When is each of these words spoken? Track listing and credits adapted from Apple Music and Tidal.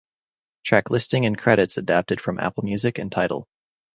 Track 0.63 0.89
listing 0.89 1.27
and 1.27 1.37
credits 1.37 1.77
adapted 1.77 2.19
from 2.19 2.39
Apple 2.39 2.63
Music 2.63 2.97
and 2.97 3.11
Tidal. 3.11 3.47